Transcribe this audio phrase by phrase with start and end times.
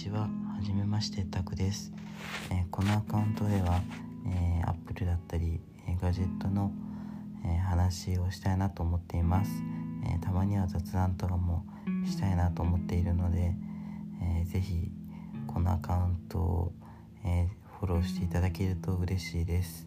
[0.00, 0.20] ちは。
[0.22, 0.28] は
[0.62, 1.92] じめまして、タクです。
[2.50, 3.82] えー、このアカウントでは、
[4.26, 6.72] えー、Apple だったり、えガジェットの、
[7.44, 9.50] え話をしたいなと思っています、
[10.06, 11.66] えたまには雑談とかも
[12.06, 13.54] したいなと思っているので、
[14.22, 14.90] えー、ぜひ
[15.46, 16.72] このアカウントを、
[17.22, 19.86] えフォローしていただけると嬉しいです。